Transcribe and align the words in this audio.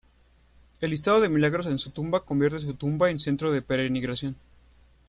El 0.79 0.89
listado 0.89 1.21
de 1.21 1.29
milagros 1.29 1.67
en 1.67 1.77
su 1.77 1.91
tumba 1.91 2.25
convierte 2.25 2.59
su 2.59 2.73
tumba 2.73 3.11
en 3.11 3.19
centro 3.19 3.51
de 3.51 3.61
peregrinación. 3.61 4.35